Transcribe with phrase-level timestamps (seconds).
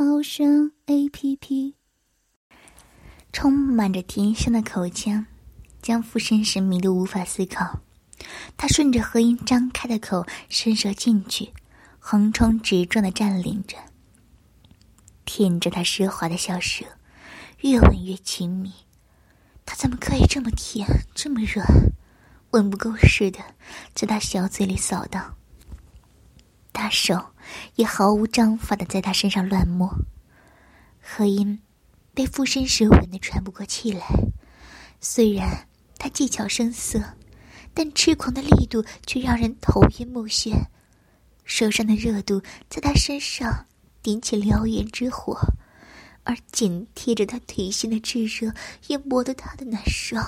[0.00, 1.74] 猫声 A P P。
[3.32, 5.26] 充满着甜香的口腔，
[5.82, 7.80] 将附身时迷得无法思考。
[8.56, 11.52] 他顺着何音张开的口伸手进去，
[11.98, 13.76] 横冲直撞的占领着，
[15.24, 16.84] 舔着他湿滑的小舌，
[17.62, 18.72] 越吻越亲密。
[19.66, 21.66] 他怎么可以这么甜，这么软？
[22.52, 23.40] 吻不够似的，
[23.94, 25.34] 在他小嘴里扫荡。
[26.70, 27.20] 大手
[27.76, 29.90] 也毫无章法的在他身上乱摸，
[31.00, 31.60] 何音
[32.14, 34.06] 被附身时吻得喘不过气来。
[35.00, 35.68] 虽然
[35.98, 37.14] 他技巧生涩，
[37.72, 40.66] 但痴狂的力度却让人头晕目眩。
[41.44, 43.66] 手上的热度在他身上
[44.02, 45.38] 点起燎原之火，
[46.24, 48.52] 而紧贴着他腿心的炙热
[48.88, 50.18] 也磨得他的难受。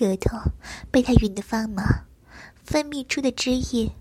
[0.00, 0.38] 舌头
[0.90, 2.06] 被他吮得发麻，
[2.64, 3.92] 分泌出的汁液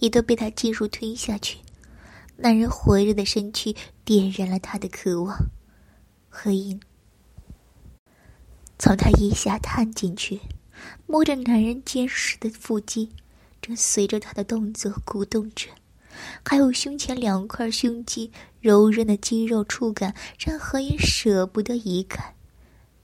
[0.00, 1.60] 也都被他进入吞下去。
[2.36, 5.34] 男人火热的身躯点燃了他的渴望。
[6.28, 6.78] 何音
[8.78, 10.42] 从他腋下探进去，
[11.06, 13.12] 摸着男人坚实的腹肌，
[13.62, 15.70] 正随着他的动作鼓动着。
[16.44, 22.35] 还有胸前两块胸肌柔韧的肌肉触感，让何影舍不得移开。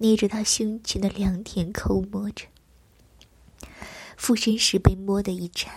[0.02, 2.44] 捏着他胸前的良田抠摸着，
[4.16, 5.72] 附身时被摸得一颤，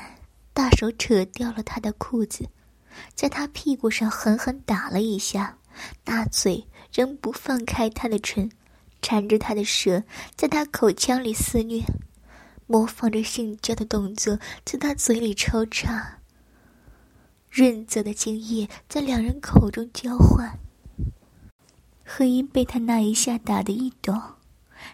[0.52, 2.50] 大手扯掉了他的裤子，
[3.14, 5.60] 在他屁股上狠狠打了一下，
[6.04, 8.50] 大嘴仍不放开他的唇，
[9.00, 10.04] 缠着他的舌，
[10.36, 11.84] 在他口腔里肆虐，
[12.66, 16.18] 模仿着性交的动作，在他嘴里抽插，
[17.52, 20.58] 润泽的精液在两人口中交换。
[22.08, 24.14] 何音被他那一下打得一抖，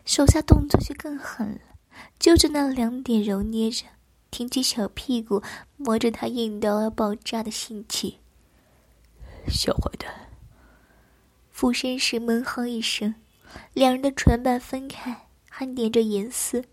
[0.05, 1.59] 手下动作却更狠了，
[2.17, 3.85] 揪着那两点揉捏着，
[4.31, 5.43] 挺起小屁股
[5.75, 8.19] 摸着他硬到要爆炸的性器。
[9.49, 10.09] 小坏蛋！
[11.51, 13.13] 附身时闷哼一声，
[13.73, 16.63] 两人的唇瓣分开，还粘着银丝。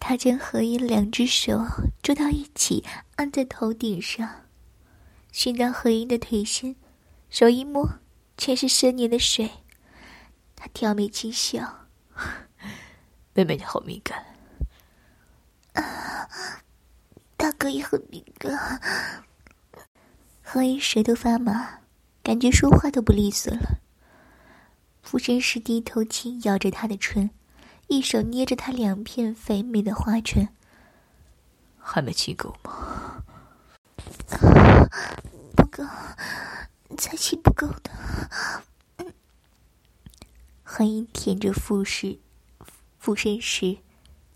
[0.00, 1.64] 他将何音两只手
[2.02, 2.84] 捉到一起，
[3.16, 4.28] 按在头顶上，
[5.30, 6.74] 寻到何音的腿心，
[7.30, 7.88] 手一摸。
[8.38, 9.50] 全是深年的水，
[10.54, 11.88] 他挑眉轻笑
[13.34, 14.24] ：“妹妹你好敏感。”
[15.74, 16.28] 啊，
[17.36, 18.80] 大哥也很敏感。
[20.42, 21.80] 何一舌头发麻，
[22.22, 23.80] 感觉说话都不利索了。
[25.02, 27.30] 附身时低头轻咬着他的唇，
[27.88, 30.48] 一手捏着他两片肥美的花唇。
[31.78, 33.24] 还没亲够吗？
[35.56, 35.84] 不够。
[36.96, 37.90] 才气不够的，
[40.62, 42.18] 何音舔着附身
[42.98, 43.78] 附身时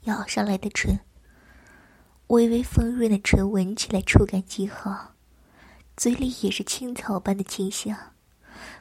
[0.02, 1.00] 咬上来的唇，
[2.28, 5.14] 微微丰润的唇闻起来触感极好，
[5.96, 7.96] 嘴里也是青草般的清香。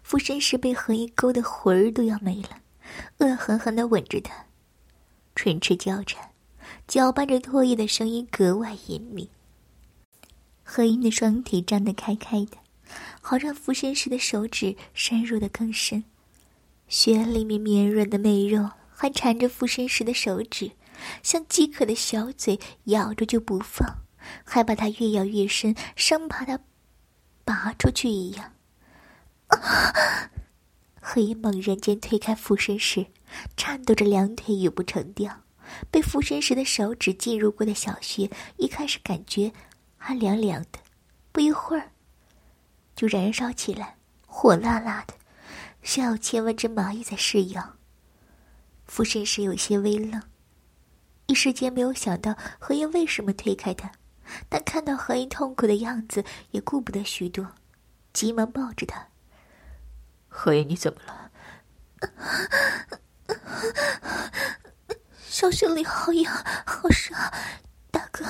[0.04, 2.62] 附身时被何音勾的魂儿都要没了，
[3.18, 4.46] 恶狠狠的吻着他，
[5.34, 6.32] 唇齿交缠，
[6.88, 9.30] 搅拌着唾液的声音格外隐秘。
[10.64, 12.58] 何音的双腿张得开开的。
[13.22, 16.04] 好让附身时的手指深入的更深，
[16.88, 20.72] 雪里面绵软的媚肉还缠着附身时的手指，
[21.24, 24.00] 像饥渴的小嘴咬着就不放，
[24.44, 26.60] 还把它越咬越深，生怕它
[27.46, 28.54] 拔出去一样。
[31.00, 33.08] 何以猛然间推开附身时，
[33.56, 35.42] 颤抖着两腿也不成调，
[35.90, 39.52] 被附身时的手指进入过的小穴，一开始感觉
[39.98, 40.80] 还凉凉的，
[41.32, 41.92] 不一会儿。
[42.96, 45.14] 就燃烧起来，火辣辣的，
[45.82, 47.78] 像有千万只蚂蚁在噬咬。
[48.86, 50.22] 附身时有些微愣，
[51.28, 53.92] 一时间没有想到何英为什么推开他，
[54.50, 57.54] 但看到何英痛苦的样子，也顾不得许多，
[58.12, 59.08] 急忙抱着他。
[60.28, 61.32] 何英，你怎么了？
[65.20, 66.34] 小穴里好痒，
[66.66, 67.16] 好热，
[67.90, 68.26] 大哥，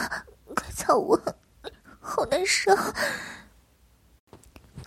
[0.53, 1.19] 快操我，
[1.99, 2.71] 好难受。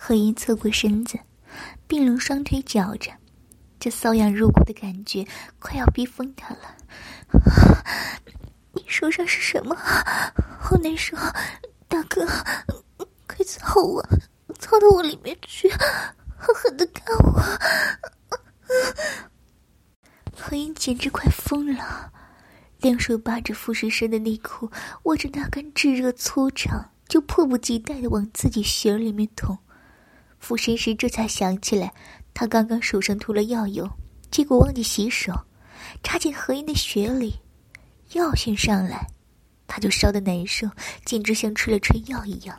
[0.07, 1.17] 何音侧过身子，
[1.87, 3.09] 并拢双腿绞着，
[3.79, 5.25] 这瘙痒入骨的感觉
[5.57, 6.75] 快要逼疯他了。
[8.73, 9.75] 你手上是什么？
[10.59, 11.17] 好难受，
[11.87, 12.23] 大哥，
[13.25, 14.07] 快操我，
[14.59, 17.41] 操到我里面去，狠狠的干我！
[20.37, 22.11] 何英简直快疯了，
[22.81, 24.69] 两手扒着傅神神的内裤，
[25.05, 29.57] 握着那根炙热粗长，就迫不及待的往自己血里面捅。
[30.45, 31.91] 傅神神这才想起来，
[32.31, 33.89] 他刚刚手上涂了药油，
[34.29, 35.33] 结果忘记洗手，
[36.03, 37.33] 插进何英的血里，
[38.11, 39.07] 药性上来，
[39.65, 40.69] 他就烧得难受，
[41.03, 42.55] 简直像吃了春药一样。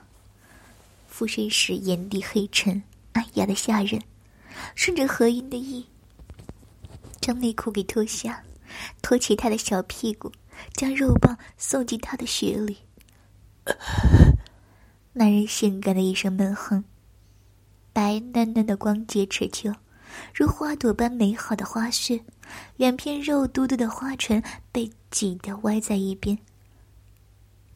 [1.07, 4.03] 傅神神眼底黑沉，暗哑的吓人，
[4.75, 5.87] 顺着何英的意。
[7.21, 8.43] 将内裤给脱下，
[9.01, 10.33] 托起他的小屁股，
[10.75, 12.79] 将肉棒送进他的血里。
[15.15, 16.83] 男人性感的一声闷哼，
[17.97, 19.73] 白嫩嫩的光洁持久，
[20.35, 22.21] 如花朵般美好的花絮，
[22.77, 26.37] 两片肉嘟嘟的花唇被挤得歪在一边，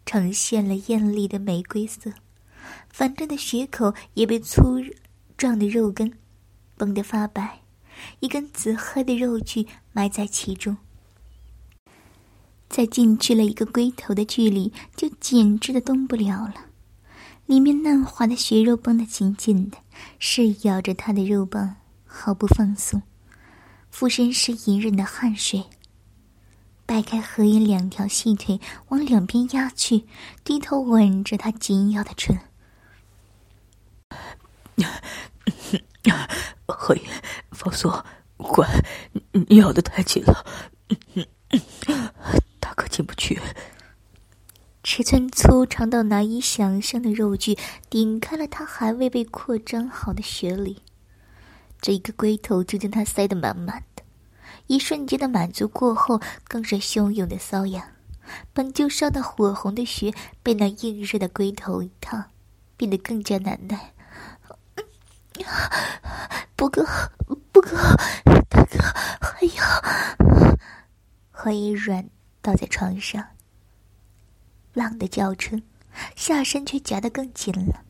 [0.05, 2.13] 呈现了艳丽的玫瑰色。
[2.91, 4.79] 反正的血口也被粗
[5.39, 6.13] 壮的肉根
[6.77, 7.59] 绷得发白。
[8.19, 10.77] 一根紫黑的肉具埋在其中，
[12.69, 16.67] 在进去了一个龟头的距离，就紧致的动不了了。
[17.47, 19.79] 里面嫩滑的血肉绷得紧紧的，
[20.19, 21.77] 是咬着他的肉棒，
[22.07, 23.03] 毫不放松。
[23.91, 25.65] 附身是隐忍的汗水，
[26.87, 30.07] 掰开何言两条细腿，往两边压去，
[30.45, 32.39] 低头吻着他紧咬的唇。
[36.67, 37.05] 何言，
[37.51, 37.93] 放松，
[38.37, 38.67] 乖，
[39.33, 40.47] 你咬的太紧了，
[42.59, 43.41] 大哥进不去。
[44.83, 47.57] 尺寸粗长到难以想象的肉具
[47.91, 50.83] 顶开了他还未被扩张好的血里，
[51.81, 54.03] 这一个龟头就将他塞得满满的。
[54.69, 57.85] 一瞬间的满足过后，更是汹涌的瘙痒。
[58.53, 62.25] 本就烧得火红的血，被那硬热的龟头一烫，
[62.77, 63.93] 变得更加难耐。
[66.57, 66.83] 不够，
[67.53, 67.71] 不够，
[68.49, 68.79] 大哥，
[69.21, 70.27] 还要。
[71.31, 72.09] 何以软
[72.41, 73.25] 倒在床上，
[74.73, 75.63] 浪的叫春，
[76.15, 77.83] 下身却夹得更紧了，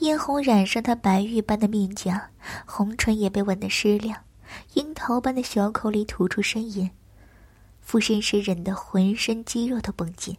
[0.00, 2.30] 嫣红染上他白玉般的面颊，
[2.66, 4.24] 红唇也被吻得湿亮，
[4.74, 6.90] 樱桃般的小口里吐出呻吟，
[7.80, 10.36] 附身时忍得浑身肌肉都绷紧，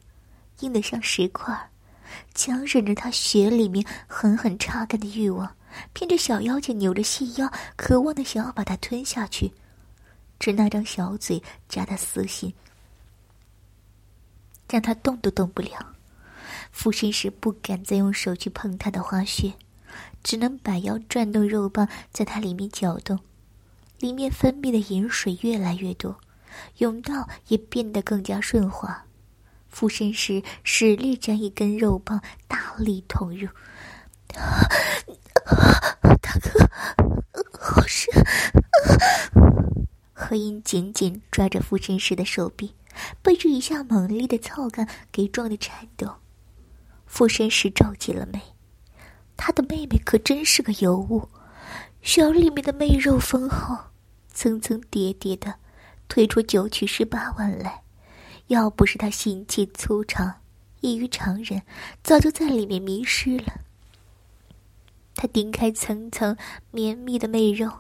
[0.60, 1.70] 硬得像石块，
[2.34, 5.56] 强忍着他血里面狠狠插干的欲望。
[5.94, 9.54] 偏着小妖精扭着细腰，渴望的想要把它吞下去，
[10.40, 12.52] 只那张小嘴夹得死心，
[14.70, 15.96] 让他动都动不了。
[16.72, 19.54] 附身时不敢再用手去碰他的花穴，
[20.24, 23.20] 只能摆腰转动肉棒，在它里面搅动，
[24.00, 26.20] 里面分泌的饮水越来越多，
[26.78, 29.06] 甬道也变得更加顺滑。
[29.68, 33.48] 附身时使力将一根肉棒大力捅入。
[34.28, 34.70] 大
[36.40, 36.70] 哥，
[37.60, 38.14] 好深！
[40.14, 42.74] 何英紧紧抓着附身时的手臂，
[43.22, 46.16] 被这一下猛烈的操干给撞得颤抖。
[47.06, 48.40] 傅山时皱起了眉，
[49.36, 51.30] 他的妹妹可真是个尤物，
[52.02, 53.78] 小里面的媚肉丰厚，
[54.32, 55.56] 层层叠叠的
[56.08, 57.84] 推出九曲十八弯来。
[58.48, 60.42] 要不是他心气粗长，
[60.82, 61.62] 异于常人，
[62.04, 63.62] 早就在里面迷失了。
[65.16, 66.38] 他顶开层层
[66.72, 67.72] 绵密的媚肉，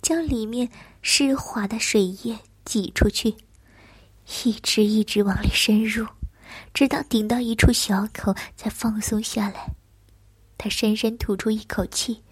[0.00, 0.68] 将里面
[1.00, 3.36] 湿滑的水液挤出去，
[4.44, 6.06] 一直一直往里深入，
[6.72, 9.74] 直到顶到一处小口才放松下来。
[10.56, 12.22] 他深深吐出一口气，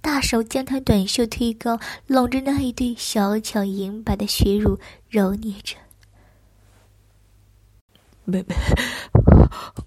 [0.00, 5.76] 大手将他短袖推高，拢着那一对小巧银白的血乳揉捏着。
[8.24, 8.54] 妹妹，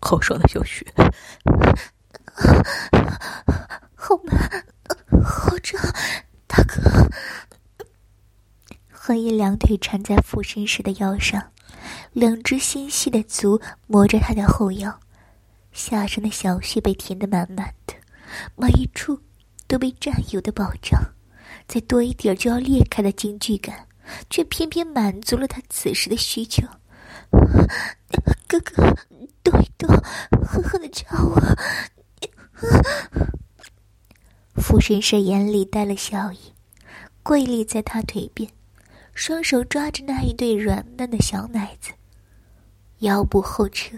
[0.01, 0.85] 好爽的小雪。
[3.95, 4.65] 好慢，
[5.23, 5.81] 好胀，
[6.47, 6.81] 大哥。
[9.05, 11.51] 何以两腿缠在附身时的腰上，
[12.13, 14.97] 两只纤细的足磨着他的后腰，
[15.73, 17.93] 下身的小穴被填得满满的，
[18.55, 19.19] 每一处
[19.67, 20.97] 都被占有的保障，
[21.67, 23.85] 再多一点就要裂开的惊惧感，
[24.29, 26.65] 却偏偏满足了他此时的需求。
[28.47, 28.95] 哥哥，
[29.43, 29.93] 动一动，
[30.47, 31.37] 狠狠的插我。
[34.61, 36.37] 傅神神眼里带了笑意，
[37.21, 38.49] 跪立在他腿边，
[39.13, 41.91] 双手抓着那一对软嫩的小奶子，
[42.99, 43.97] 腰部后撤，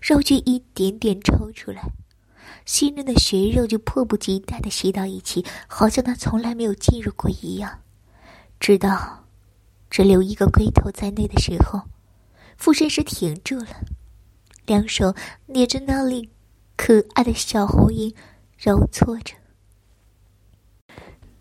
[0.00, 1.82] 肉就一点点抽出来，
[2.64, 7.80] 细嫩的血肉就迫不及待的吸到一起，好像他从来没有进入过一样。
[8.60, 9.26] 直到
[9.90, 11.82] 只留一个龟头在内的时候，
[12.56, 13.68] 傅身时停住了，
[14.66, 15.14] 两手
[15.46, 16.30] 捏着那里
[16.76, 18.14] 可爱的小红印，
[18.56, 19.34] 揉搓着。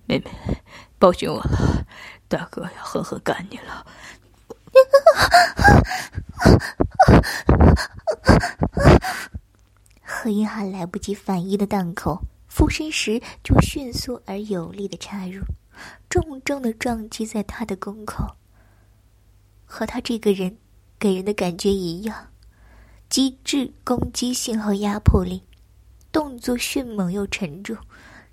[0.05, 0.25] 妹妹，
[0.99, 1.85] 抱紧我了，
[2.33, 3.85] 大哥要狠狠干你了。
[10.01, 15.43] 何英还来不及反应的档口，附身时就迅速而有力的插入，
[16.09, 18.35] 重重的撞击在他的宫口。
[19.63, 20.57] 和他这个人
[20.97, 22.29] 给人的感觉一样，
[23.09, 25.43] 极致攻击性和压迫力，
[26.11, 27.77] 动作迅猛又沉重，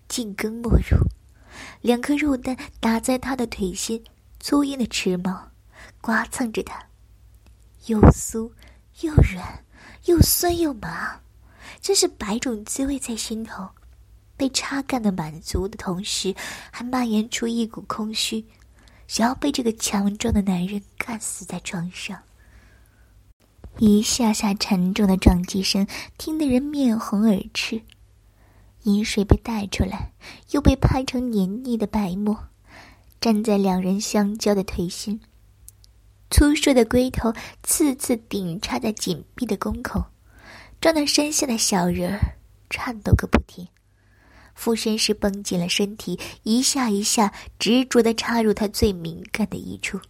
[0.09, 0.97] 紧跟没入。
[1.81, 4.03] 两颗肉蛋打在他的腿心，
[4.39, 5.49] 粗硬的齿毛
[6.01, 6.83] 刮蹭着他，
[7.87, 8.51] 又酥
[9.01, 9.65] 又软，
[10.07, 11.21] 又酸又麻。
[11.81, 13.67] 真是百种滋味在心头，
[14.37, 16.35] 被插干的满足的同时，
[16.71, 18.45] 还蔓延出一股空虚，
[19.07, 22.21] 想要被这个强壮的男人干死在床上。
[23.79, 25.87] 一下下沉重的撞击声，
[26.19, 27.81] 听得人面红耳赤，
[28.85, 30.13] 饮水被带出来，
[30.51, 32.49] 又被拍成黏腻的白沫，
[33.21, 35.21] 粘在两人相交的腿心。
[36.31, 37.33] 粗硕的龟头
[37.63, 40.05] 次次顶插在紧闭的宫口。
[40.81, 42.39] 撞得身下的小人儿
[42.71, 43.69] 颤抖个不停，
[44.55, 50.01] 附身时绷紧了身体，一下一下执着的插入他最敏感的一处，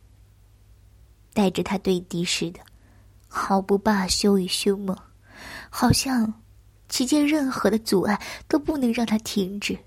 [1.34, 2.60] 带着他对敌似的，
[3.26, 4.96] 毫不罢休与凶猛，
[5.70, 6.39] 好像
[6.90, 9.78] 其间任何的阻碍都不能让他停止。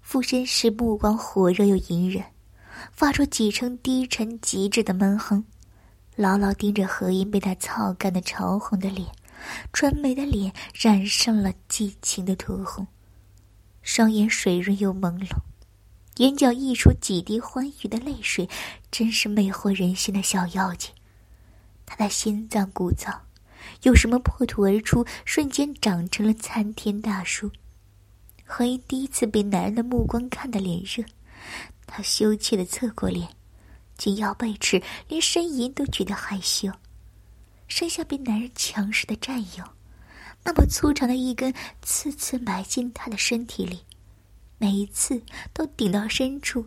[0.00, 2.24] 附身时目光火热又隐忍，
[2.90, 5.44] 发出几声低沉极致的闷哼。
[6.16, 9.08] 牢牢盯着何音被他操干的潮红的脸，
[9.72, 12.86] 纯美的脸染上了激情的酡红，
[13.80, 15.28] 双眼水润又朦胧，
[16.16, 18.46] 眼角溢出几滴欢愉的泪水，
[18.90, 20.92] 真是魅惑人心的小妖精。
[21.94, 23.14] 他的心脏鼓噪，
[23.82, 27.50] 有什么破土而出，瞬间长成了参天大树。
[28.46, 31.04] 何英第一次被男人的目光看得脸热，
[31.86, 33.28] 他羞怯的侧过脸。
[33.98, 36.72] 紧咬背齿，连呻吟都觉得害羞，
[37.68, 39.64] 剩下被男人强势的占有，
[40.42, 43.80] 那么粗长的一根，次次埋进他的身体里，
[44.56, 45.22] 每一次
[45.52, 46.66] 都顶到深处，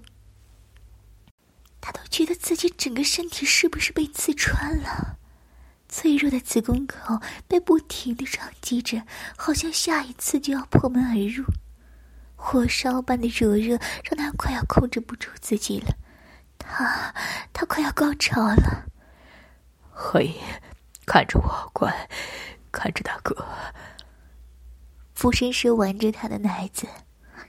[1.86, 5.20] 他都觉得自己整个身体是不是被刺穿了？
[5.88, 9.04] 脆弱的子宫口被不停的撞击着，
[9.38, 11.46] 好像下一次就要破门而入，
[12.36, 15.96] 火烧般的灼热让他快要控制不住自己了。
[16.58, 17.14] 他，
[17.54, 18.88] 他快要高潮了。
[19.92, 20.40] 何以
[21.06, 22.10] 看着我，乖，
[22.72, 23.48] 看着大哥。
[25.14, 26.88] 俯身时玩着他的奶子，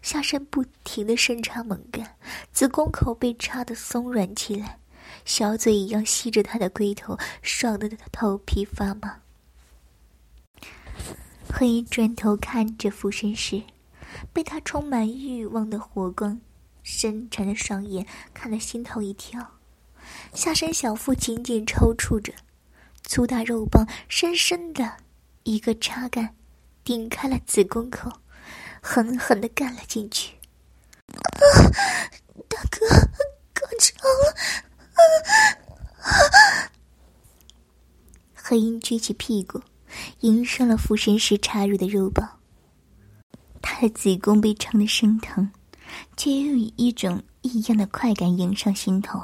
[0.06, 2.14] 下身不停的深插猛干，
[2.52, 4.78] 子宫口被插得松软起来，
[5.24, 9.16] 小嘴一样吸着他的龟头，爽得他头皮发麻。
[11.52, 13.64] 何以转头看着俯身时，
[14.32, 16.40] 被他充满欲望的火光。
[16.84, 19.54] 深沉的双眼看得心头一跳，
[20.32, 22.32] 下身小腹紧紧抽搐着，
[23.02, 24.98] 粗大肉棒深深的
[25.42, 26.36] 一个插干，
[26.84, 28.20] 顶开了子宫口，
[28.86, 30.36] 狠狠的干了进去。
[31.08, 31.18] 啊，
[32.48, 32.86] 大哥，
[33.52, 34.32] 高潮了！
[36.02, 36.70] 啊！
[38.34, 39.60] 何英撅起屁股，
[40.20, 42.38] 迎上了附身时插入的肉棒，
[43.60, 45.50] 他的子宫被撑得生疼。
[46.16, 49.20] 却又以一种异样的快感迎上心头，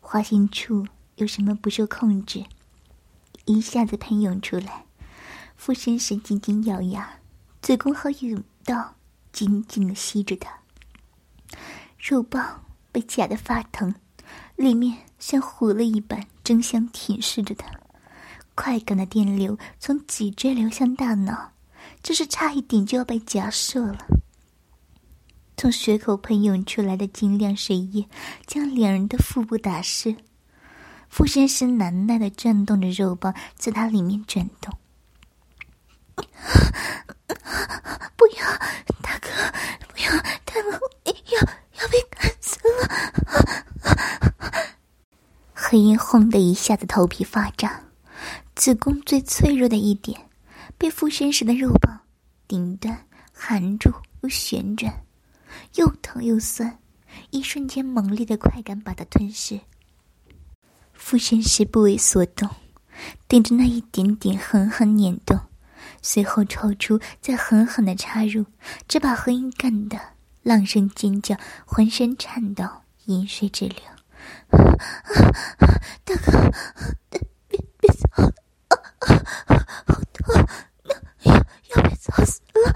[0.00, 2.44] 花心处有什么不受控制，
[3.46, 4.84] 一下子喷涌出来。
[5.56, 7.18] 附身时紧紧咬牙，
[7.62, 8.94] 子宫和甬道
[9.32, 10.50] 紧紧的吸着他。
[11.98, 13.94] 肉棒被夹得发疼，
[14.56, 17.70] 里面像活了一般争相舔舐着他。
[18.54, 21.52] 快感的电流从脊椎流向大脑，
[22.02, 24.06] 这是差一点就要被夹射了。
[25.56, 28.08] 从血口喷涌出来的晶亮水液，
[28.46, 30.16] 将两人的腹部打湿。
[31.08, 34.76] 傅先生难耐的转动着肉棒，在他里面转动。
[38.16, 38.44] 不要，
[39.02, 39.28] 大哥，
[39.88, 40.10] 不要，
[40.44, 41.40] 太冷，要
[41.80, 42.88] 要被干死了！
[45.54, 47.82] 黑鹰轰的一下子，头皮发炸，
[48.54, 50.28] 子宫最脆弱的一点，
[50.78, 52.00] 被傅先生的肉棒
[52.46, 53.92] 顶端含住
[54.22, 55.02] 又旋转。
[55.74, 56.78] 又疼又酸，
[57.30, 59.60] 一瞬间猛烈的快感把他吞噬。
[60.92, 62.48] 附身时不为所动，
[63.28, 65.38] 顶着那一点点狠狠碾动，
[66.08, 68.46] 随后抽出，再狠狠的插入，
[68.86, 69.98] 这把何英干的
[70.44, 72.64] 浪声尖叫，浑身颤抖，
[73.06, 73.76] 饮水直流。
[76.06, 76.52] 大哥，
[77.10, 77.20] 别
[77.80, 78.32] 别走了，
[79.84, 80.46] 好痛，
[81.24, 82.72] 要要被操死了！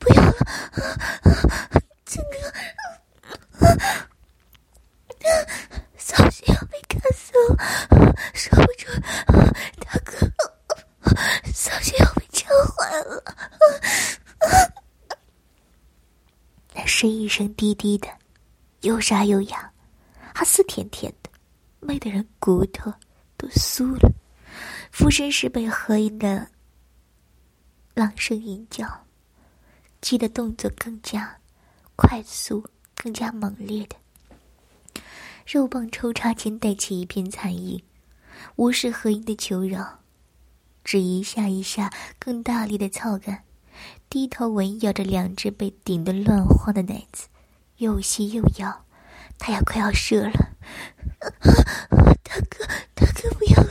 [0.00, 0.34] 不要了，
[2.04, 2.34] 这个
[5.96, 7.56] 小心要被干死了，
[8.34, 8.88] 受不住，
[9.78, 10.26] 大哥，
[11.52, 13.22] 小心要被呛坏了。
[16.74, 18.08] 那声音声低低的，
[18.82, 19.70] 又沙又哑。
[20.34, 21.30] 他丝甜甜的，
[21.80, 22.90] 美得人骨头
[23.36, 24.10] 都酥了。
[24.90, 26.48] 附身时被何音的
[27.94, 29.06] 朗声吟叫，
[30.00, 31.38] 激的动作更加
[31.94, 33.96] 快速、更加猛烈的。
[35.46, 37.82] 肉棒抽插间带起一片残影，
[38.56, 39.99] 无视何音的求饶，
[40.84, 43.44] 只一下一下更大力的操干，
[44.08, 47.28] 低头吻咬着两只被顶得乱晃的奶子，
[47.76, 48.84] 又吸又咬。
[49.38, 50.32] 他要快要射了，
[52.22, 53.70] 大哥，大哥不要了，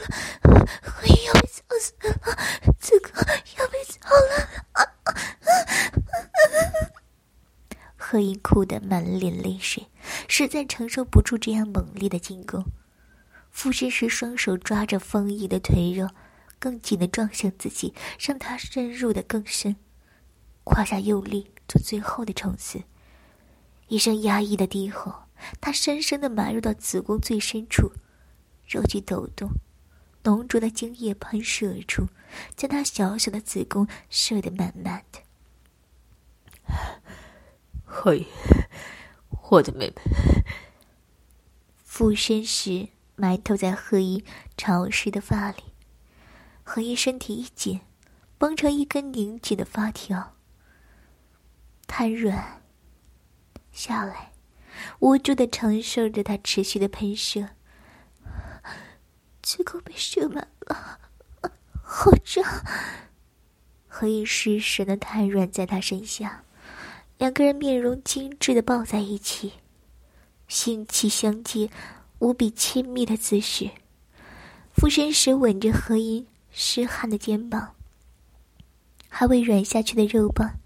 [0.82, 3.22] 何英要被操死了，子哥
[3.58, 4.50] 要被操了！
[7.96, 9.88] 何英哭得满脸泪水，
[10.28, 12.66] 实在承受不住这样猛烈的进攻。
[13.51, 16.10] 附身时，双手抓着丰毅的腿肉，
[16.60, 19.75] 更紧的撞向自己，让他深入的更深，
[20.63, 22.84] 胯下用力做最后的冲刺。
[23.88, 25.24] 一声压抑的低吼。
[25.62, 27.94] 他深深的埋入到子宫最深处，
[28.68, 29.50] 肉体抖动，
[30.24, 32.10] 浓浊的精液喷射而出，
[32.58, 35.22] 将他小小的子宫射得满满的。
[37.86, 38.28] 嘿，
[39.50, 40.01] 我的妹妹。
[41.86, 44.25] 附身时埋头在贺一
[44.58, 45.63] 潮湿的发里，
[46.72, 47.82] 何一身体一紧，
[48.38, 50.36] 绷成一根拧紧的发条，
[51.88, 52.62] 瘫软
[53.72, 54.34] 下来。
[55.00, 57.50] 无助的承受着他持续的喷射，
[59.42, 61.00] 子宫被射满了，
[61.82, 62.46] 好胀。
[63.88, 66.43] 何以失神的瘫软在他身下，
[67.17, 69.54] 两个人面容精致的抱在一起，
[70.48, 71.72] 心气相接，
[72.20, 73.72] 无比亲密的姿势。
[74.72, 76.28] 附身时吻着何音
[76.62, 77.74] 湿汗的肩膀，
[79.08, 80.60] 还未软下去的肉棒，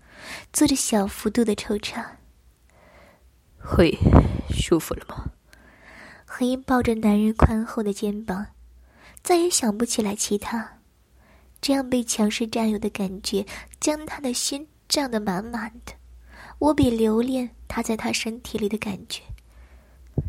[0.51, 2.17] 做着小幅度的抽插。
[3.59, 3.95] 会
[4.49, 5.29] 舒服了吗？
[6.25, 8.47] 何英抱着男人宽厚的肩膀，
[9.21, 10.79] 再也想不起来其他。
[11.61, 13.45] 这样被强势占有的感觉，
[13.79, 15.93] 将他的心胀得满满的，
[16.57, 19.21] 我比留恋他在他身体里的感觉。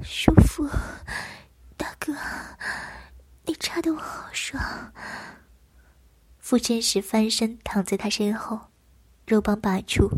[0.03, 0.69] 舒服，
[1.79, 2.13] 大哥，
[3.47, 4.63] 你插的我好爽。
[6.45, 8.69] 父亲时翻身躺在他身后，
[9.27, 10.11] 肉棒拔出。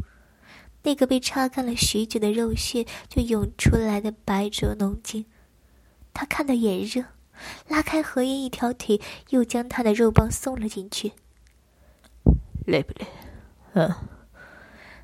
[0.82, 5.26] 那个被擦干了许久的肉屑就涌出来的白灼浓精，
[6.12, 7.04] 他看得眼热，
[7.68, 11.12] 拉开何音一条腿，又将他的肉棒送了进去。
[12.66, 13.06] 累不累？
[13.74, 13.94] 嗯。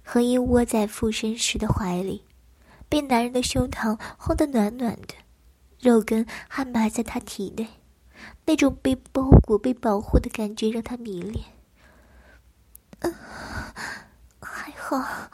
[0.02, 2.24] 何音窝在附身时的怀里，
[2.88, 5.14] 被男人的胸膛烘得暖暖的，
[5.78, 7.68] 肉根还埋在他体内，
[8.44, 11.44] 那种被包裹、被保护的感觉让他迷恋。
[13.00, 13.14] 嗯，
[14.40, 15.30] 还好。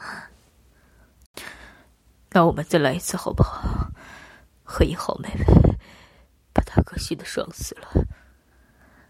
[2.31, 3.89] 那我们再来一次好不好？
[4.63, 5.45] 何以好妹妹，
[6.53, 8.05] 把大哥气得爽死了。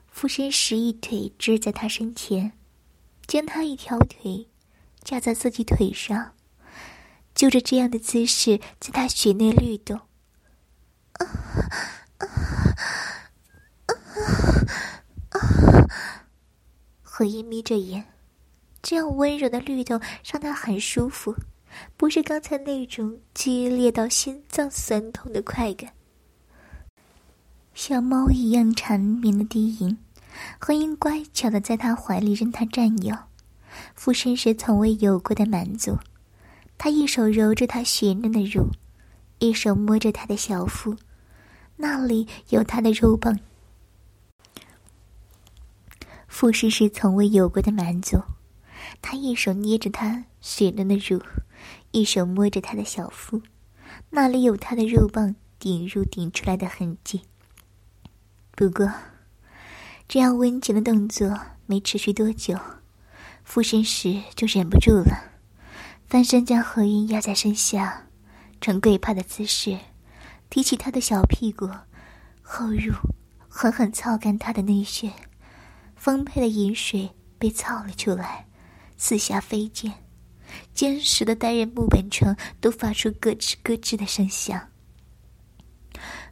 [0.09, 2.53] 附身时一腿支在他身前，
[3.27, 4.47] 将他一条腿
[5.03, 6.33] 架在自己腿上，
[7.35, 9.99] 就着这样的姿势在他血内律动。
[17.01, 18.05] 何以眯着眼，
[18.81, 21.35] 这样温柔的律动让他很舒服。
[21.95, 25.93] 不是刚才那种激烈到心脏酸痛的快感。
[27.75, 29.97] 像猫一样缠绵的低吟，
[30.59, 33.15] 何英乖巧的在他怀里任他占有，
[33.95, 35.97] 附身时从未有过的满足。
[36.77, 38.71] 他一手揉着他雪嫩的乳，
[39.37, 40.95] 一手摸着他的小腹，
[41.75, 43.39] 那里有他的肉棒。
[46.29, 48.21] 附身时从未有过的满足，
[49.01, 51.21] 他一手捏着他雪嫩的乳。
[51.91, 53.41] 一手摸着他的小腹，
[54.11, 57.23] 那里有他的肉棒顶入顶出来的痕迹。
[58.51, 58.93] 不过，
[60.07, 62.55] 这样温情的动作没持续多久，
[63.43, 65.31] 附身时就忍不住了，
[66.07, 68.05] 翻身将何音压在身下，
[68.61, 69.79] 呈跪趴的姿势，
[70.49, 71.67] 提起他的小屁股，
[72.43, 72.93] 后入，
[73.49, 75.11] 狠狠操干他的内穴，
[75.99, 78.47] 丰沛的饮水被操了出来，
[78.95, 79.91] 四下飞溅。
[80.73, 84.69] 坚实的单人木板床都发出咯吱咯吱的声响。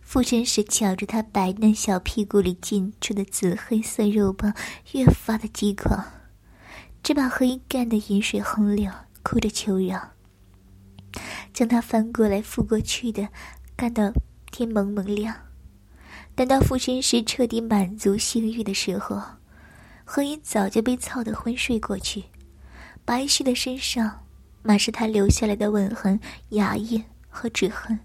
[0.01, 4.53] 附身时瞧着他白嫩小屁股里进出的紫黑色肉棒，
[4.93, 6.01] 越发的激狂，
[7.03, 8.89] 这把何音干得饮水横流，
[9.21, 10.13] 哭着求饶，
[11.53, 13.27] 将他翻过来覆过去的，
[13.75, 14.13] 干到
[14.49, 15.35] 天蒙蒙亮。
[16.35, 19.21] 等到附身时彻底满足性欲的时候，
[20.09, 22.23] 何音早就被操得昏睡过去，
[23.03, 24.23] 白皙的身上
[24.63, 26.17] 满是他留下来的吻痕、
[26.51, 27.99] 牙印和指痕，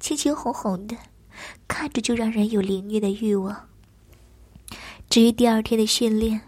[0.00, 0.96] 青青红红的。
[1.68, 3.68] 看着就让人有凌虐的欲望。
[5.08, 6.40] 至于第二天的训练，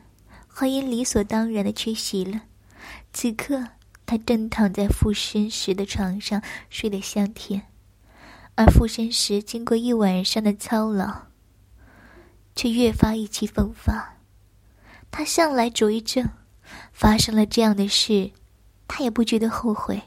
[0.49, 2.43] 何音理所当然的缺席了。
[3.13, 3.65] 此刻，
[4.05, 7.63] 他正躺在附身时的床上睡得香甜，
[8.57, 11.27] 而附身时经过一晚上的操劳，
[12.57, 14.17] 却越发意气风发。
[15.11, 16.29] 他向来主意正，
[16.93, 18.31] 发生了这样的事，
[18.87, 20.03] 他也不觉得后悔。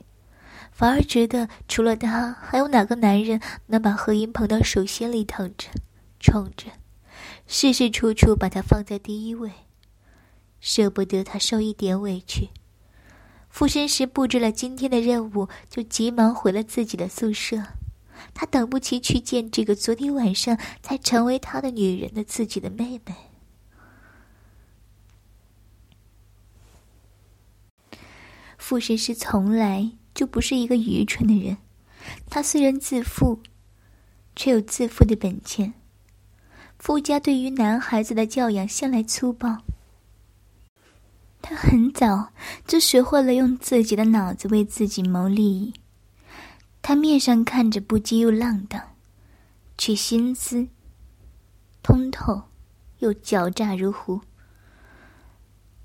[0.72, 5.70] 反而觉得，除了他，还有哪个男人能把何音捧到手心里疼着、
[6.20, 6.72] 宠着，
[7.46, 9.52] 事事处处把他放在第一位，
[10.60, 12.50] 舍不得他受一点委屈。
[13.50, 17.62] 附身时布置了今天的任务，就急忙回了自己的宿舍。
[18.34, 23.14] 他等不及去见这个昨天晚上才成为他的女人的自己的妹妹。
[28.64, 29.92] 附身师从来。
[30.14, 31.58] 就不是一个愚蠢的人。
[32.30, 33.42] 他虽然自负，
[34.36, 35.74] 却有自负的本钱。
[36.78, 39.64] 傅家对于男孩子的教养向来粗暴。
[41.42, 42.32] 他很早
[42.68, 45.74] 就学会了用自己的脑子为自己谋利益。
[46.84, 48.80] 他面上看着不羁又浪荡，
[49.80, 50.68] 却心思
[51.82, 52.44] 通透
[53.00, 54.22] 又狡诈如狐。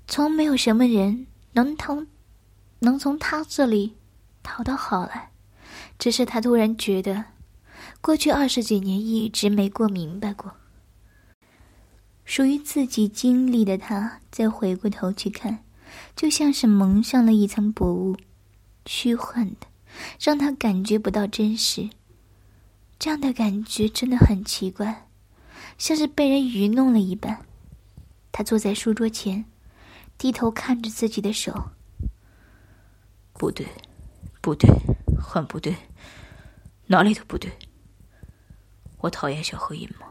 [0.07, 2.05] 从没有什么人能从
[2.79, 3.95] 能从他这里。
[4.41, 5.31] 讨到好来，
[5.99, 7.25] 只是他突然觉得，
[8.01, 10.53] 过去二十几年一直没过明白过。
[12.23, 15.63] 属于自己经历的他，再回过头去看，
[16.15, 18.15] 就像是蒙上了一层薄雾，
[18.85, 19.67] 虚幻的，
[20.19, 21.89] 让他感觉不到真实。
[22.97, 25.07] 这样的感觉真的很奇怪，
[25.77, 27.45] 像是被人愚弄了一般。
[28.31, 29.45] 他坐在书桌前，
[30.17, 31.71] 低头看着自己的手，
[33.39, 33.65] 不对。
[34.41, 34.69] 不对，
[35.21, 35.75] 很不对，
[36.87, 37.51] 哪里都不对。
[38.99, 40.07] 我讨厌小何音吗？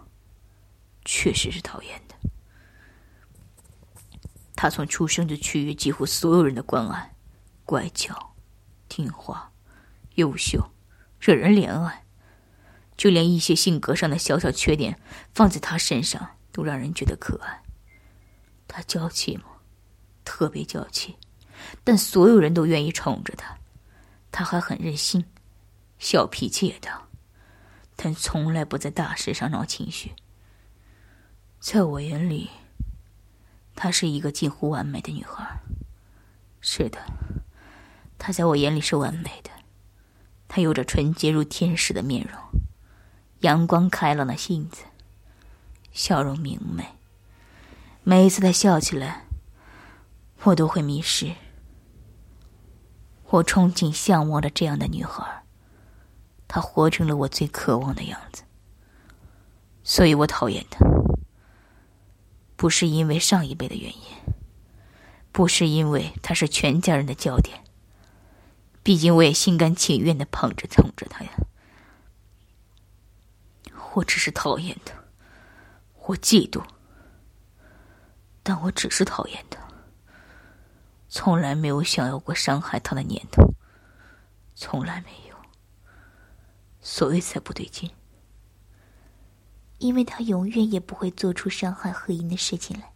[1.06, 2.14] 确实是讨厌的。
[4.54, 7.16] 他从出生就取悦几乎所有人的关爱，
[7.64, 8.34] 乖巧、
[8.86, 9.50] 听话、
[10.16, 10.70] 优秀，
[11.18, 12.04] 惹人怜爱。
[12.98, 15.00] 就连一些性格上的小小缺点，
[15.34, 17.62] 放在他身上都让人觉得可爱。
[18.68, 19.44] 他娇气吗？
[20.22, 21.16] 特别娇气，
[21.84, 23.56] 但所有人都愿意宠着他。
[24.30, 25.24] 他还很任性，
[25.98, 27.02] 小脾气也大，
[27.96, 30.12] 但从来不在大事上闹情绪。
[31.58, 32.50] 在我眼里，
[33.74, 35.60] 她是一个近乎完美的女孩。
[36.60, 36.98] 是的，
[38.18, 39.50] 她在我眼里是完美的。
[40.46, 42.40] 她有着纯洁如天使的面容，
[43.40, 44.84] 阳光开朗的性子，
[45.92, 46.84] 笑容明媚。
[48.04, 49.24] 每一次她笑起来，
[50.44, 51.34] 我都会迷失。
[53.30, 55.42] 我憧憬、向往着这样的女孩，
[56.46, 58.42] 她活成了我最渴望的样子。
[59.82, 60.78] 所以我讨厌她，
[62.56, 64.02] 不是因为上一辈的原因，
[65.30, 67.62] 不是因为她是全家人的焦点。
[68.82, 71.30] 毕竟我也心甘情愿的捧着、宠着她呀。
[73.94, 74.94] 我只是讨厌她，
[76.06, 76.64] 我嫉妒，
[78.42, 79.67] 但我只是讨厌她。
[81.08, 83.54] 从来没有想要过伤害他的念头，
[84.54, 85.36] 从来没有，
[86.80, 87.90] 所以才不对劲。
[89.78, 92.92] 因为他永远也不会做出伤害何英的事情来。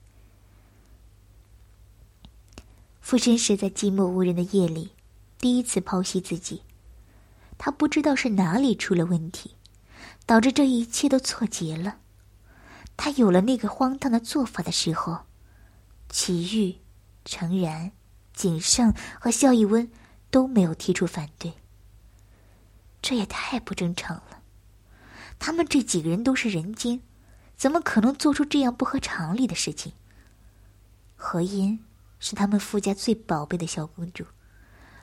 [3.01, 4.93] 附身时在寂寞无人的夜里，
[5.39, 6.63] 第一次剖析自己，
[7.57, 9.57] 他不知道是哪里出了问题，
[10.27, 11.99] 导致这一切都错结了。
[12.97, 15.21] 他有了那个荒唐的做法的时候，
[16.09, 16.79] 祁煜、
[17.25, 17.93] 诚然。
[18.35, 19.91] 景胜和萧逸温
[20.31, 21.55] 都没有提出反对，
[23.01, 24.43] 这也太不正常了。
[25.39, 27.03] 他们这几个人都是人精，
[27.57, 29.93] 怎么可能做出这样不合常理的事情？
[31.17, 31.85] 何音
[32.19, 34.25] 是他们傅家最宝贝的小公主，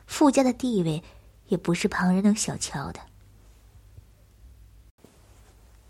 [0.05, 1.03] 傅家的地位
[1.47, 2.99] 也不是旁人能小瞧的。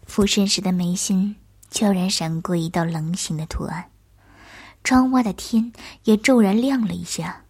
[0.05, 1.35] 附身时的眉心
[1.69, 3.91] 悄然闪过一道棱形的图案。
[4.83, 5.71] 窗外的天
[6.03, 7.45] 也骤然亮了一下，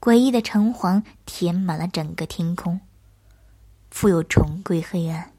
[0.00, 2.80] 诡异的橙黄填满了整个天空，
[3.90, 5.32] 富有重归黑暗。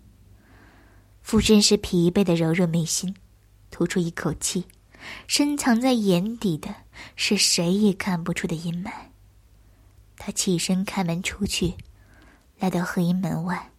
[1.22, 3.16] 附身时疲惫的揉揉眉心，
[3.70, 4.66] 吐出一口气，
[5.28, 6.74] 深藏在眼底的
[7.16, 8.92] 是谁也看不出的阴霾。
[10.18, 11.76] 他起身开门出去，
[12.58, 13.70] 来到黑阴门外，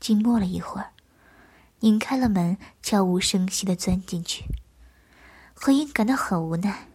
[0.00, 0.90] 静默了一会儿，
[1.80, 4.44] 拧开了门，悄无声息的钻进去。
[5.58, 6.86] 何英感到很无奈，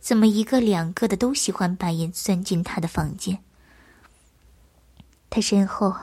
[0.00, 3.38] 怎么一个两个的都喜欢白眼钻进他的房间？
[5.28, 5.94] 他身后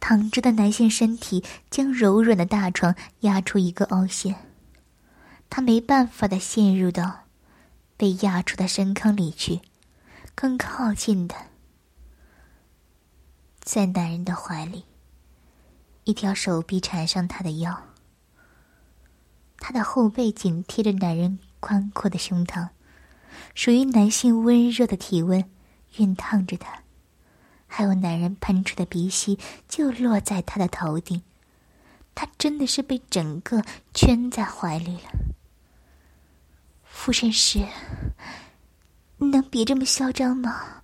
[0.00, 4.34] 躺着的男性身体将柔软的大床压出一个凹陷，
[5.48, 7.26] 他没办法的陷入到
[7.96, 9.60] 被压出的深坑里去，
[10.34, 11.36] 更靠近的
[13.60, 14.84] 在男人的怀里，
[16.04, 17.89] 一条手臂缠上他的腰。
[19.60, 22.70] 他的后背紧贴着男人宽阔的胸膛，
[23.54, 25.44] 属于男性温热的体温
[25.94, 26.82] 熨烫着他，
[27.66, 31.22] 还有男人喷出的鼻息就落在他的头顶，
[32.14, 33.62] 他真的是被整个
[33.94, 35.10] 圈在怀里了。
[36.82, 37.64] 傅神师，
[39.18, 40.82] 你能别这么嚣张吗？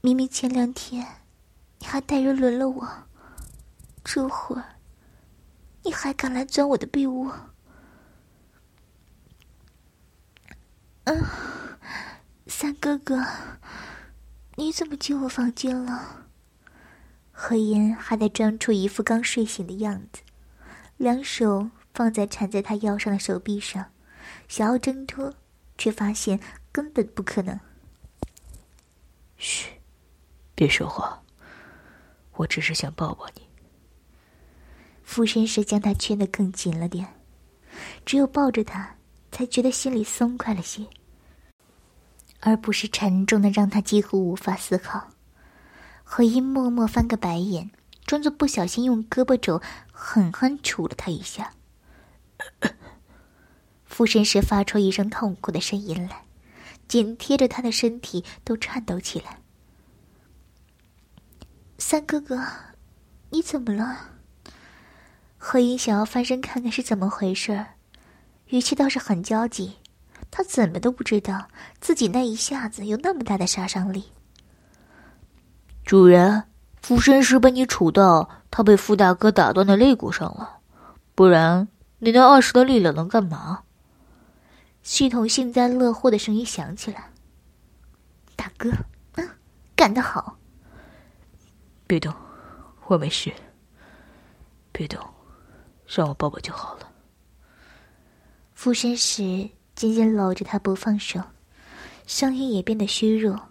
[0.00, 1.06] 明明前两天
[1.78, 2.88] 你还带人轮了我，
[4.04, 4.64] 这会儿
[5.82, 7.34] 你还敢来钻我的被窝？
[11.04, 11.24] 嗯，
[12.46, 13.24] 三哥哥，
[14.56, 16.26] 你怎么进我房间了？
[17.30, 20.22] 何言还在装出一副刚睡醒的样子，
[20.96, 23.92] 两手放在缠在他腰上的手臂上，
[24.48, 25.34] 想要挣脱，
[25.76, 26.40] 却发现
[26.72, 27.60] 根本不可能。
[29.36, 29.80] 嘘，
[30.54, 31.22] 别说话，
[32.34, 33.42] 我只是想抱抱你。
[35.02, 37.14] 俯身时将他圈得更紧了点，
[38.06, 38.96] 只有抱着他。
[39.34, 40.86] 才觉得心里松快了些，
[42.38, 45.08] 而不是沉重的让他几乎无法思考。
[46.04, 47.72] 何英默默翻个白眼，
[48.06, 51.50] 装作不小心用胳膊肘狠狠杵了他一下。
[53.84, 56.22] 附身时发出一声痛苦的声音来，
[56.86, 59.40] 紧贴着他的身体都颤抖起来。
[61.78, 62.40] 三哥哥，
[63.30, 64.10] 你怎么了？
[65.36, 67.74] 何英想要翻身看看是怎么回事儿。
[68.54, 69.78] 语气倒是很焦急，
[70.30, 71.48] 他怎么都不知道
[71.80, 74.04] 自己那一下子有那么大的杀伤力。
[75.84, 76.44] 主人，
[76.80, 80.58] 附身时被你杵到他被傅大哥打断的肋骨上了，
[81.16, 81.66] 不然
[81.98, 83.64] 你那二十的力量能干嘛？
[84.84, 87.10] 系统幸灾乐祸的声音响起来
[88.36, 88.70] ：“大哥，
[89.16, 89.28] 嗯，
[89.74, 90.36] 干得好！
[91.88, 92.14] 别动，
[92.86, 93.32] 我没事。
[94.70, 95.04] 别动，
[95.88, 96.90] 让我抱抱就好了。”
[98.64, 101.20] 附身时，紧紧搂着他不放手，
[102.06, 103.50] 声音也变得虚弱。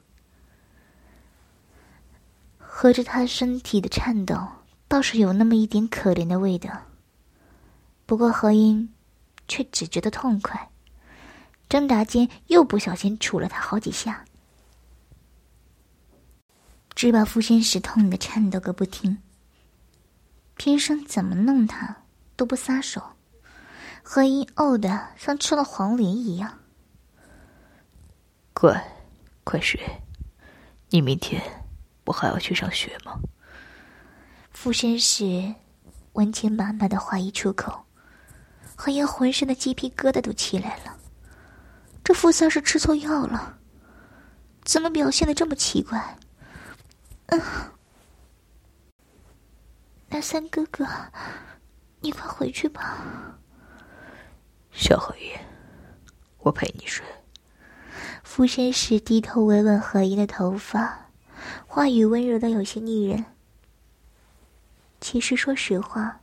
[2.58, 4.36] 合着他身体的颤抖，
[4.88, 6.72] 倒是有那么一点可怜的味道。
[8.08, 8.92] 不过何音
[9.48, 10.72] 却只觉得痛快，
[11.70, 14.26] 挣扎间又不小心杵了他好几下，
[16.96, 19.20] 只把附身时痛得颤抖个不停。
[20.58, 21.98] 偏生怎么弄他
[22.36, 23.00] 都不撒手。
[24.04, 26.60] 何英呕的像吃了黄连一样。
[28.54, 28.86] 乖，
[29.44, 29.80] 快睡。
[30.90, 31.42] 你明天
[32.04, 33.20] 不还要去上学吗？
[34.52, 35.56] 附身时，
[36.14, 37.84] 温情满满的话一出口，
[38.76, 40.96] 何英浑身的鸡皮疙瘩都起来了。
[42.04, 43.58] 这傅三是吃错药了？
[44.64, 46.18] 怎么表现的这么奇怪？
[47.28, 47.42] 嗯，
[50.10, 50.86] 那三哥哥，
[52.02, 53.40] 你快回去吧。
[54.74, 55.40] 小荷叶，
[56.40, 57.06] 我陪你睡。
[58.24, 61.10] 附身时低头吻吻何音的头发，
[61.68, 63.24] 话语温柔的有些腻人。
[65.00, 66.22] 其实说实话，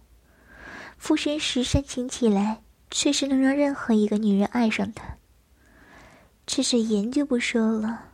[0.99, 5.17] 附身时煽情起来，确实能让任何一个女人爱上他。
[6.45, 8.09] 只是颜就不说了，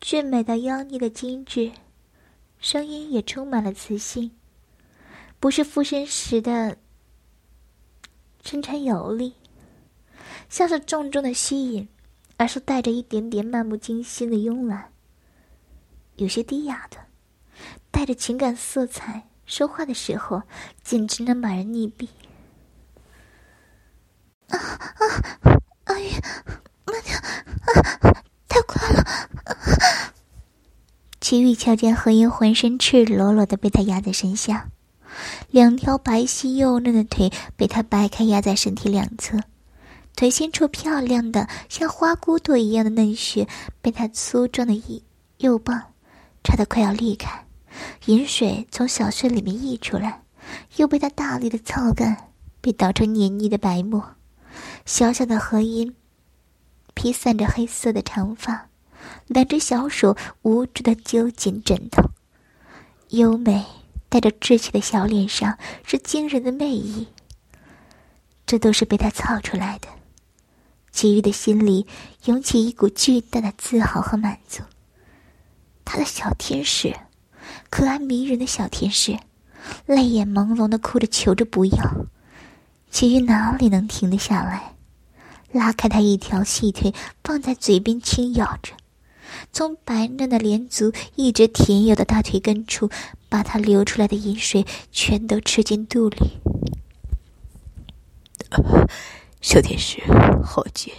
[0.00, 1.70] 俊美到妖孽的精致，
[2.58, 4.32] 声音也充满了磁性，
[5.38, 6.76] 不是附身时的
[8.42, 9.34] 深沉有力。
[10.54, 11.88] 像是重重的吸引，
[12.36, 14.92] 而是带着一点点漫不经心的慵懒，
[16.14, 16.96] 有些低雅的，
[17.90, 19.24] 带着情感色彩。
[19.46, 20.40] 说话的时候，
[20.80, 22.06] 简直能把人溺毙。
[24.46, 25.02] 啊啊！
[25.86, 26.10] 阿玉，
[26.86, 27.16] 慢点！
[27.18, 29.04] 啊，太快了！
[31.20, 34.70] 齐玉瞧见何英浑身赤裸裸的被他压在身下，
[35.50, 39.40] 两条白皙幼嫩的腿被他掰开压在身体两侧。
[40.16, 43.48] 腿伸出漂亮的像花骨朵一样的嫩穴，
[43.82, 45.02] 被他粗壮的
[45.38, 45.92] 右棒
[46.44, 47.46] 插得快要裂开，
[48.06, 50.22] 饮水从小穴里面溢出来，
[50.76, 54.14] 又被他大力的操干，被捣成黏腻的白沫。
[54.86, 55.94] 小小的河阴
[56.94, 58.68] 披散着黑色的长发，
[59.26, 62.02] 两只小手无助的揪紧枕头，
[63.08, 63.64] 优美
[64.08, 67.08] 带着稚气的小脸上是惊人的魅意。
[68.46, 69.88] 这都是被他操出来的。
[70.94, 71.88] 齐豫的心里
[72.26, 74.62] 涌起一股巨大的自豪和满足。
[75.84, 76.94] 他的小天使，
[77.68, 79.18] 可爱迷人的小天使，
[79.86, 82.06] 泪眼朦胧的哭着求着不要。
[82.92, 84.76] 齐豫哪里能停得下来？
[85.50, 88.74] 拉开他一条细腿，放在嘴边轻咬着，
[89.52, 92.88] 从白嫩的连足一直舔咬到大腿根处，
[93.28, 96.38] 把他流出来的饮水全都吃进肚里。
[99.44, 100.00] 小天使，
[100.42, 100.90] 好姐，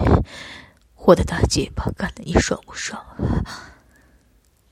[0.97, 3.03] 我的大姐巴干的你爽不爽？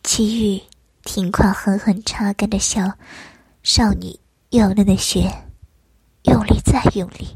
[0.03, 0.61] 齐豫
[1.01, 2.99] 挺胯狠狠擦干着小
[3.63, 4.19] 少女
[4.51, 5.49] 幼嫩的血，
[6.25, 7.35] 用力再用力，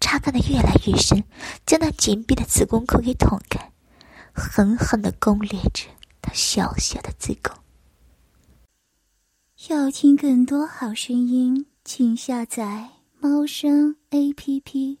[0.00, 1.22] 擦干的越来越深，
[1.66, 3.70] 将那紧闭的子宫口给捅开，
[4.32, 5.84] 狠狠的攻略着
[6.22, 7.54] 她小小的子宫。
[9.68, 15.00] 要听更多好声音，请下载猫声 A P P。